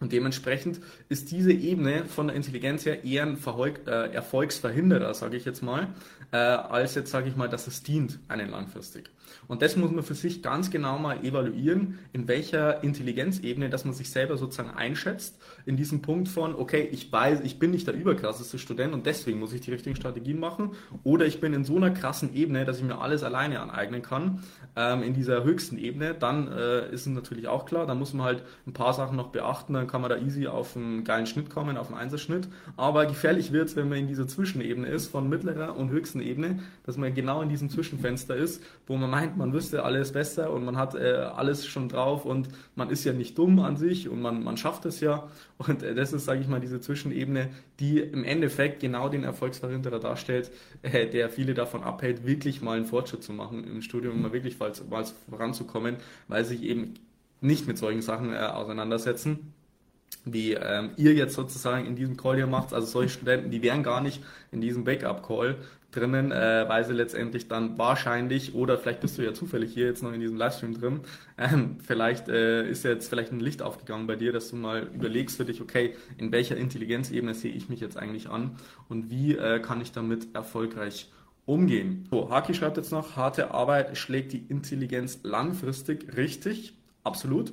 Und 0.00 0.12
dementsprechend 0.12 0.80
ist 1.08 1.30
diese 1.30 1.52
Ebene 1.52 2.06
von 2.06 2.28
der 2.28 2.36
Intelligenz 2.36 2.86
her 2.86 3.04
eher 3.04 3.24
ein 3.24 3.36
Verholg, 3.36 3.86
äh, 3.86 4.12
Erfolgsverhinderer, 4.12 5.12
sage 5.14 5.36
ich 5.36 5.44
jetzt 5.44 5.62
mal, 5.62 5.88
äh, 6.32 6.36
als 6.36 6.94
jetzt 6.94 7.10
sage 7.10 7.28
ich 7.28 7.36
mal, 7.36 7.48
dass 7.48 7.66
es 7.66 7.82
dient 7.82 8.18
einen 8.28 8.50
langfristig. 8.50 9.10
Und 9.48 9.62
das 9.62 9.76
muss 9.76 9.90
man 9.90 10.04
für 10.04 10.14
sich 10.14 10.42
ganz 10.42 10.70
genau 10.70 10.98
mal 10.98 11.24
evaluieren, 11.24 11.98
in 12.12 12.28
welcher 12.28 12.82
Intelligenzebene, 12.82 13.68
dass 13.68 13.84
man 13.84 13.94
sich 13.94 14.10
selber 14.10 14.36
sozusagen 14.36 14.70
einschätzt, 14.70 15.40
in 15.66 15.76
diesem 15.76 16.02
Punkt 16.02 16.28
von, 16.28 16.54
okay, 16.54 16.88
ich 16.90 17.12
weiß, 17.12 17.40
ich 17.40 17.58
bin 17.58 17.70
nicht 17.70 17.86
der 17.86 17.94
überkrasseste 17.94 18.58
Student 18.58 18.94
und 18.94 19.06
deswegen 19.06 19.38
muss 19.38 19.52
ich 19.52 19.60
die 19.60 19.72
richtigen 19.72 19.96
Strategien 19.96 20.38
machen, 20.38 20.70
oder 21.04 21.26
ich 21.26 21.40
bin 21.40 21.52
in 21.52 21.64
so 21.64 21.76
einer 21.76 21.90
krassen 21.90 22.34
Ebene, 22.34 22.64
dass 22.64 22.78
ich 22.78 22.84
mir 22.84 23.00
alles 23.00 23.22
alleine 23.22 23.60
aneignen 23.60 24.02
kann, 24.02 24.42
ähm, 24.76 25.02
in 25.02 25.14
dieser 25.14 25.44
höchsten 25.44 25.78
Ebene, 25.78 26.14
dann 26.14 26.48
äh, 26.48 26.92
ist 26.92 27.02
es 27.02 27.06
natürlich 27.06 27.48
auch 27.48 27.66
klar, 27.66 27.86
dann 27.86 27.98
muss 27.98 28.12
man 28.12 28.26
halt 28.26 28.44
ein 28.66 28.72
paar 28.72 28.94
Sachen 28.94 29.16
noch 29.16 29.28
beachten, 29.28 29.74
dann 29.74 29.86
kann 29.90 30.00
man 30.00 30.10
da 30.10 30.16
easy 30.16 30.46
auf 30.46 30.76
einen 30.76 31.04
geilen 31.04 31.26
Schnitt 31.26 31.50
kommen, 31.50 31.76
auf 31.76 31.88
einen 31.88 31.98
Einserschnitt. 31.98 32.48
Aber 32.76 33.06
gefährlich 33.06 33.52
wird 33.52 33.68
es, 33.68 33.76
wenn 33.76 33.88
man 33.88 33.98
in 33.98 34.06
dieser 34.06 34.28
Zwischenebene 34.28 34.88
ist, 34.88 35.08
von 35.08 35.28
mittlerer 35.28 35.76
und 35.76 35.90
höchsten 35.90 36.20
Ebene, 36.20 36.60
dass 36.86 36.96
man 36.96 37.12
genau 37.14 37.42
in 37.42 37.48
diesem 37.48 37.68
Zwischenfenster 37.68 38.36
ist, 38.36 38.62
wo 38.86 38.96
man 38.96 39.10
meint, 39.10 39.36
man 39.36 39.52
wüsste 39.52 39.82
alles 39.82 40.12
besser 40.12 40.52
und 40.52 40.64
man 40.64 40.76
hat 40.76 40.94
äh, 40.94 41.14
alles 41.34 41.66
schon 41.66 41.88
drauf 41.88 42.24
und 42.24 42.48
man 42.76 42.90
ist 42.90 43.04
ja 43.04 43.12
nicht 43.12 43.36
dumm 43.36 43.58
an 43.60 43.76
sich 43.76 44.08
und 44.08 44.22
man, 44.22 44.44
man 44.44 44.56
schafft 44.56 44.84
es 44.86 45.00
ja. 45.00 45.28
Und 45.58 45.82
äh, 45.82 45.94
das 45.94 46.12
ist, 46.12 46.24
sage 46.24 46.40
ich 46.40 46.48
mal, 46.48 46.60
diese 46.60 46.80
Zwischenebene, 46.80 47.48
die 47.80 47.98
im 47.98 48.24
Endeffekt 48.24 48.80
genau 48.80 49.08
den 49.08 49.24
Erfolgsverhinderer 49.24 49.98
darstellt, 49.98 50.50
äh, 50.82 51.08
der 51.08 51.28
viele 51.30 51.54
davon 51.54 51.82
abhält, 51.82 52.24
wirklich 52.24 52.62
mal 52.62 52.76
einen 52.76 52.86
Fortschritt 52.86 53.22
zu 53.22 53.32
machen 53.32 53.64
im 53.64 53.82
Studium, 53.82 54.22
mal 54.22 54.32
wirklich 54.32 54.58
mal 54.58 54.72
voranzukommen, 55.28 55.96
weil 56.28 56.44
sich 56.44 56.62
eben 56.62 56.94
nicht 57.40 57.66
mit 57.66 57.78
solchen 57.78 58.02
Sachen 58.02 58.32
äh, 58.32 58.36
auseinandersetzen 58.36 59.54
wie 60.24 60.52
ähm, 60.52 60.90
ihr 60.96 61.14
jetzt 61.14 61.34
sozusagen 61.34 61.86
in 61.86 61.96
diesem 61.96 62.16
Call 62.16 62.36
hier 62.36 62.46
macht. 62.46 62.72
Also 62.72 62.86
solche 62.86 63.10
Studenten, 63.10 63.50
die 63.50 63.62
wären 63.62 63.82
gar 63.82 64.00
nicht 64.00 64.22
in 64.52 64.60
diesem 64.60 64.84
Backup-Call 64.84 65.56
drinnen, 65.92 66.30
äh, 66.30 66.68
weil 66.68 66.84
sie 66.84 66.92
letztendlich 66.92 67.48
dann 67.48 67.78
wahrscheinlich, 67.78 68.54
oder 68.54 68.78
vielleicht 68.78 69.00
bist 69.00 69.18
du 69.18 69.22
ja 69.22 69.34
zufällig 69.34 69.72
hier 69.72 69.86
jetzt 69.86 70.02
noch 70.02 70.12
in 70.12 70.20
diesem 70.20 70.36
Livestream 70.36 70.78
drin, 70.78 71.00
ähm, 71.36 71.78
vielleicht 71.84 72.28
äh, 72.28 72.68
ist 72.68 72.84
jetzt 72.84 73.08
vielleicht 73.08 73.32
ein 73.32 73.40
Licht 73.40 73.62
aufgegangen 73.62 74.06
bei 74.06 74.16
dir, 74.16 74.32
dass 74.32 74.50
du 74.50 74.56
mal 74.56 74.88
überlegst 74.94 75.36
für 75.36 75.44
dich, 75.44 75.60
okay, 75.60 75.96
in 76.16 76.30
welcher 76.32 76.56
Intelligenzebene 76.56 77.34
sehe 77.34 77.52
ich 77.52 77.68
mich 77.68 77.80
jetzt 77.80 77.96
eigentlich 77.96 78.28
an 78.28 78.56
und 78.88 79.10
wie 79.10 79.36
äh, 79.36 79.58
kann 79.60 79.80
ich 79.80 79.90
damit 79.92 80.34
erfolgreich 80.34 81.10
umgehen. 81.44 82.06
So, 82.10 82.30
Haki 82.30 82.54
schreibt 82.54 82.76
jetzt 82.76 82.92
noch, 82.92 83.16
harte 83.16 83.52
Arbeit 83.52 83.96
schlägt 83.96 84.32
die 84.32 84.44
Intelligenz 84.48 85.20
langfristig 85.24 86.16
richtig. 86.16 86.74
Absolut. 87.02 87.52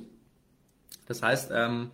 Das 1.06 1.22
heißt, 1.22 1.50
ähm, 1.52 1.90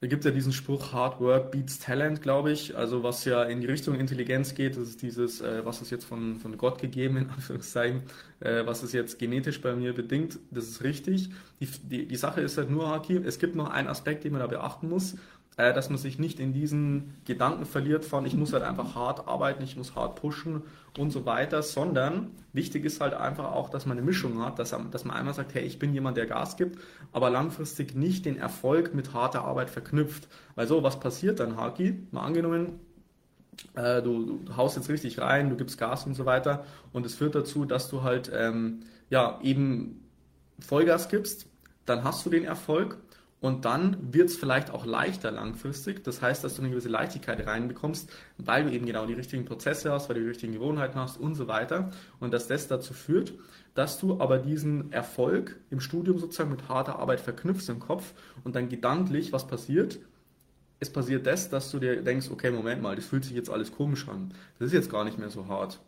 da 0.00 0.08
gibt 0.08 0.24
ja 0.26 0.30
diesen 0.30 0.52
Spruch, 0.52 0.92
Hard 0.92 1.20
Work 1.20 1.52
beats 1.52 1.78
Talent, 1.78 2.20
glaube 2.20 2.52
ich. 2.52 2.76
Also 2.76 3.02
was 3.02 3.24
ja 3.24 3.44
in 3.44 3.62
die 3.62 3.66
Richtung 3.66 3.94
Intelligenz 3.98 4.54
geht, 4.54 4.76
das 4.76 4.88
ist 4.88 5.02
dieses, 5.02 5.40
äh, 5.40 5.64
was 5.64 5.80
ist 5.80 5.90
jetzt 5.90 6.04
von, 6.04 6.36
von 6.36 6.58
Gott 6.58 6.80
gegeben, 6.80 7.16
in 7.16 7.30
Anführungszeichen, 7.34 8.02
äh, 8.40 8.66
was 8.66 8.82
ist 8.82 8.92
jetzt 8.92 9.18
genetisch 9.18 9.62
bei 9.62 9.74
mir 9.74 9.94
bedingt, 9.94 10.38
das 10.50 10.64
ist 10.68 10.82
richtig. 10.82 11.30
Die, 11.60 11.68
die, 11.84 12.06
die 12.06 12.16
Sache 12.16 12.42
ist 12.42 12.58
halt 12.58 12.70
nur, 12.70 12.88
Haki, 12.90 13.16
es 13.16 13.38
gibt 13.38 13.56
noch 13.56 13.70
einen 13.70 13.88
Aspekt, 13.88 14.24
den 14.24 14.32
man 14.32 14.40
da 14.40 14.46
beachten 14.46 14.88
muss 14.88 15.16
äh, 15.56 15.72
dass 15.72 15.88
man 15.88 15.98
sich 15.98 16.18
nicht 16.18 16.38
in 16.38 16.52
diesen 16.52 17.14
Gedanken 17.24 17.64
verliert 17.64 18.04
von, 18.04 18.26
ich 18.26 18.34
muss 18.34 18.52
halt 18.52 18.62
einfach 18.62 18.94
hart 18.94 19.26
arbeiten, 19.26 19.62
ich 19.62 19.76
muss 19.76 19.94
hart 19.94 20.16
pushen 20.20 20.62
und 20.98 21.10
so 21.10 21.24
weiter, 21.24 21.62
sondern 21.62 22.30
wichtig 22.52 22.84
ist 22.84 23.00
halt 23.00 23.14
einfach 23.14 23.52
auch, 23.52 23.70
dass 23.70 23.86
man 23.86 23.96
eine 23.96 24.06
Mischung 24.06 24.44
hat, 24.44 24.58
dass, 24.58 24.74
dass 24.90 25.04
man 25.04 25.16
einmal 25.16 25.34
sagt, 25.34 25.54
hey, 25.54 25.62
ich 25.62 25.78
bin 25.78 25.94
jemand, 25.94 26.16
der 26.16 26.26
Gas 26.26 26.56
gibt, 26.56 26.78
aber 27.12 27.30
langfristig 27.30 27.94
nicht 27.94 28.26
den 28.26 28.36
Erfolg 28.36 28.94
mit 28.94 29.14
harter 29.14 29.44
Arbeit 29.44 29.70
verknüpft. 29.70 30.28
Weil 30.56 30.66
so, 30.66 30.82
was 30.82 31.00
passiert 31.00 31.40
dann, 31.40 31.56
Haki? 31.56 32.06
Mal 32.10 32.22
angenommen, 32.22 32.80
äh, 33.74 34.02
du, 34.02 34.40
du, 34.44 34.56
haust 34.56 34.76
jetzt 34.76 34.90
richtig 34.90 35.18
rein, 35.18 35.48
du 35.48 35.56
gibst 35.56 35.78
Gas 35.78 36.06
und 36.06 36.14
so 36.14 36.26
weiter 36.26 36.64
und 36.92 37.06
es 37.06 37.14
führt 37.14 37.34
dazu, 37.34 37.64
dass 37.64 37.88
du 37.88 38.02
halt 38.02 38.30
ähm, 38.34 38.80
ja 39.08 39.38
eben 39.42 40.02
Vollgas 40.58 41.08
gibst, 41.08 41.46
dann 41.86 42.04
hast 42.04 42.26
du 42.26 42.30
den 42.30 42.44
Erfolg 42.44 42.98
und 43.46 43.64
dann 43.64 44.12
wird 44.12 44.28
es 44.28 44.36
vielleicht 44.36 44.72
auch 44.72 44.84
leichter 44.84 45.30
langfristig. 45.30 46.02
Das 46.02 46.20
heißt, 46.20 46.42
dass 46.42 46.56
du 46.56 46.62
eine 46.62 46.70
gewisse 46.70 46.88
Leichtigkeit 46.88 47.46
reinbekommst, 47.46 48.10
weil 48.38 48.64
du 48.64 48.72
eben 48.72 48.86
genau 48.86 49.06
die 49.06 49.12
richtigen 49.12 49.44
Prozesse 49.44 49.92
hast, 49.92 50.08
weil 50.08 50.16
du 50.16 50.22
die 50.22 50.28
richtigen 50.30 50.52
Gewohnheiten 50.52 50.98
hast 50.98 51.16
und 51.16 51.36
so 51.36 51.46
weiter. 51.46 51.92
Und 52.18 52.34
dass 52.34 52.48
das 52.48 52.66
dazu 52.66 52.92
führt, 52.92 53.34
dass 53.74 54.00
du 54.00 54.20
aber 54.20 54.38
diesen 54.38 54.90
Erfolg 54.90 55.60
im 55.70 55.78
Studium 55.78 56.18
sozusagen 56.18 56.50
mit 56.50 56.68
harter 56.68 56.98
Arbeit 56.98 57.20
verknüpfst 57.20 57.68
im 57.68 57.78
Kopf 57.78 58.14
und 58.42 58.56
dann 58.56 58.68
gedanklich, 58.68 59.32
was 59.32 59.46
passiert? 59.46 60.00
Es 60.80 60.92
passiert 60.92 61.24
das, 61.24 61.48
dass 61.48 61.70
du 61.70 61.78
dir 61.78 62.02
denkst, 62.02 62.28
okay, 62.32 62.50
Moment 62.50 62.82
mal, 62.82 62.96
das 62.96 63.04
fühlt 63.06 63.24
sich 63.24 63.36
jetzt 63.36 63.48
alles 63.48 63.70
komisch 63.70 64.08
an. 64.08 64.34
Das 64.58 64.66
ist 64.66 64.74
jetzt 64.74 64.90
gar 64.90 65.04
nicht 65.04 65.18
mehr 65.18 65.30
so 65.30 65.46
hart. 65.46 65.78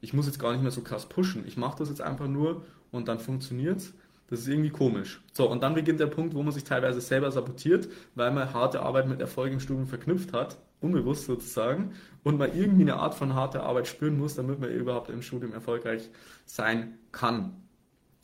Ich 0.00 0.14
muss 0.14 0.24
jetzt 0.24 0.38
gar 0.38 0.52
nicht 0.52 0.62
mehr 0.62 0.72
so 0.72 0.80
krass 0.80 1.10
pushen. 1.10 1.44
Ich 1.46 1.58
mache 1.58 1.76
das 1.78 1.90
jetzt 1.90 2.00
einfach 2.00 2.26
nur 2.26 2.64
und 2.90 3.06
dann 3.06 3.18
funktioniert 3.18 3.76
es. 3.80 3.92
Das 4.30 4.40
ist 4.40 4.48
irgendwie 4.48 4.70
komisch. 4.70 5.20
So, 5.32 5.50
und 5.50 5.62
dann 5.62 5.74
beginnt 5.74 5.98
der 5.98 6.06
Punkt, 6.06 6.34
wo 6.34 6.42
man 6.42 6.52
sich 6.52 6.62
teilweise 6.62 7.00
selber 7.00 7.32
sabotiert, 7.32 7.88
weil 8.14 8.30
man 8.30 8.54
harte 8.54 8.80
Arbeit 8.80 9.08
mit 9.08 9.20
Erfolg 9.20 9.52
im 9.52 9.58
Studium 9.58 9.88
verknüpft 9.88 10.32
hat, 10.32 10.56
unbewusst 10.80 11.24
sozusagen, 11.24 11.94
und 12.22 12.38
man 12.38 12.54
irgendwie 12.56 12.82
eine 12.82 12.94
Art 12.94 13.14
von 13.14 13.34
harter 13.34 13.64
Arbeit 13.64 13.88
spüren 13.88 14.16
muss, 14.16 14.36
damit 14.36 14.60
man 14.60 14.70
überhaupt 14.70 15.10
im 15.10 15.20
Studium 15.20 15.52
erfolgreich 15.52 16.08
sein 16.46 16.98
kann. 17.10 17.56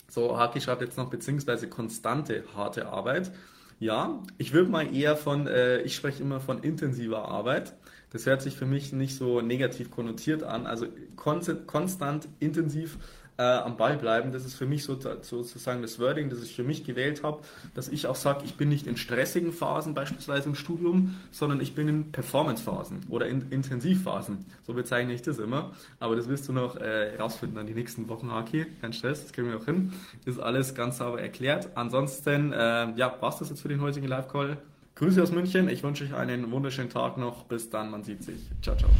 So, 0.09 0.39
Haki 0.39 0.61
schreibt 0.61 0.83
jetzt 0.83 0.97
noch 0.97 1.11
beziehungsweise 1.11 1.69
konstante 1.69 2.45
harte 2.55 2.87
Arbeit. 2.87 3.33
Ja, 3.81 4.23
ich 4.39 4.53
würde 4.53 4.71
mal 4.71 4.95
eher 4.95 5.17
von, 5.17 5.49
äh, 5.49 5.83
ich 5.83 5.97
spreche 5.97 6.23
immer 6.23 6.41
von 6.41 6.63
intensiver 6.63 7.29
Arbeit. 7.29 7.75
Das 8.11 8.25
hört 8.25 8.41
sich 8.41 8.57
für 8.57 8.65
mich 8.65 8.93
nicht 8.93 9.17
so 9.17 9.41
negativ 9.41 9.91
konnotiert 9.91 10.45
an. 10.45 10.67
Also 10.67 10.87
konstant, 11.17 12.29
intensiv 12.39 12.97
äh, 13.39 13.43
am 13.43 13.77
Ball 13.77 13.97
bleiben. 13.97 14.33
Das 14.33 14.45
ist 14.45 14.55
für 14.55 14.67
mich 14.67 14.85
so, 14.85 14.99
sozusagen 14.99 15.83
das 15.83 15.99
Wording, 15.99 16.31
das 16.31 16.43
ich 16.43 16.55
für 16.55 16.65
mich 16.65 16.85
gewählt 16.85 17.23
habe, 17.23 17.43
dass 17.75 17.89
ich 17.89 18.07
auch 18.07 18.17
sage, 18.17 18.43
ich 18.45 18.57
bin 18.57 18.69
nicht 18.69 18.87
in 18.87 18.97
stressigen 18.97 19.53
Phasen 19.53 19.95
beispielsweise 19.95 20.49
im 20.49 20.55
Studium, 20.55 21.17
sondern 21.31 21.61
ich 21.61 21.75
bin 21.75 21.89
in 21.89 22.13
Performance-Phasen 22.13 23.07
oder 23.09 23.27
in 23.27 23.51
Intensivphasen. 23.51 24.47
So 24.67 24.75
bezeichne 24.75 25.13
ich 25.13 25.23
das 25.23 25.39
immer. 25.39 25.73
Aber 26.01 26.17
das 26.17 26.29
wirst 26.29 26.49
du 26.49 26.53
noch 26.53 26.77
äh, 26.77 27.13
herausfinden 27.13 27.59
an 27.59 27.67
die 27.67 27.75
nächsten 27.75 28.09
Wochen, 28.09 28.31
Haki. 28.31 28.67
Kein 28.81 28.93
Stress, 28.93 29.23
das 29.23 29.33
kriegen 29.33 29.49
wir 29.49 29.57
auch 29.59 29.65
hin. 29.65 29.93
Ist 30.25 30.39
alles 30.39 30.75
ganz 30.75 30.99
sauber 30.99 31.21
erklärt. 31.21 31.69
Ansonsten, 31.75 32.53
äh, 32.53 32.93
ja, 32.97 33.15
es 33.21 33.39
das 33.39 33.51
jetzt 33.51 33.61
für 33.61 33.69
den 33.69 33.81
heutigen 33.81 34.07
Live-Call. 34.07 34.59
Grüße 34.95 35.23
aus 35.23 35.31
München. 35.31 35.69
Ich 35.69 35.83
wünsche 35.83 36.05
euch 36.05 36.15
einen 36.15 36.51
wunderschönen 36.51 36.89
Tag 36.89 37.19
noch. 37.19 37.45
Bis 37.45 37.69
dann, 37.69 37.91
man 37.91 38.03
sieht 38.03 38.23
sich. 38.23 38.51
Ciao, 38.63 38.77
ciao. 38.77 38.91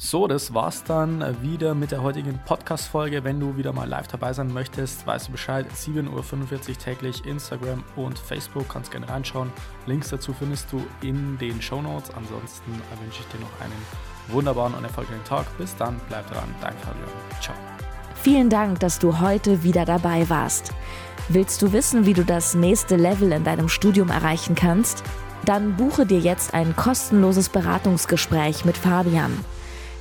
So, 0.00 0.28
das 0.28 0.54
war's 0.54 0.84
dann 0.84 1.42
wieder 1.42 1.74
mit 1.74 1.90
der 1.90 2.04
heutigen 2.04 2.38
Podcast-Folge. 2.46 3.24
Wenn 3.24 3.40
du 3.40 3.56
wieder 3.56 3.72
mal 3.72 3.88
live 3.88 4.06
dabei 4.06 4.32
sein 4.32 4.52
möchtest, 4.52 5.04
weißt 5.04 5.26
du 5.26 5.32
Bescheid. 5.32 5.66
7.45 5.74 6.68
Uhr 6.68 6.78
täglich 6.78 7.26
Instagram 7.26 7.82
und 7.96 8.16
Facebook. 8.16 8.68
Kannst 8.68 8.92
gerne 8.92 9.08
reinschauen. 9.08 9.50
Links 9.86 10.10
dazu 10.10 10.32
findest 10.32 10.70
du 10.70 10.80
in 11.02 11.36
den 11.38 11.60
Show 11.60 11.82
Notes. 11.82 12.10
Ansonsten 12.14 12.70
wünsche 13.02 13.22
ich 13.22 13.26
dir 13.26 13.40
noch 13.40 13.60
einen 13.60 13.74
wunderbaren 14.28 14.72
und 14.74 14.84
erfolgreichen 14.84 15.24
Tag. 15.24 15.46
Bis 15.58 15.74
dann, 15.74 16.00
bleib 16.08 16.30
dran. 16.30 16.54
Dein 16.60 16.78
Fabian. 16.78 17.08
Ciao. 17.40 17.56
Vielen 18.22 18.50
Dank, 18.50 18.78
dass 18.78 19.00
du 19.00 19.18
heute 19.18 19.64
wieder 19.64 19.84
dabei 19.84 20.30
warst. 20.30 20.72
Willst 21.28 21.60
du 21.60 21.72
wissen, 21.72 22.06
wie 22.06 22.14
du 22.14 22.24
das 22.24 22.54
nächste 22.54 22.94
Level 22.94 23.32
in 23.32 23.42
deinem 23.42 23.68
Studium 23.68 24.10
erreichen 24.10 24.54
kannst? 24.54 25.02
Dann 25.44 25.76
buche 25.76 26.06
dir 26.06 26.20
jetzt 26.20 26.54
ein 26.54 26.76
kostenloses 26.76 27.48
Beratungsgespräch 27.48 28.64
mit 28.64 28.76
Fabian. 28.76 29.32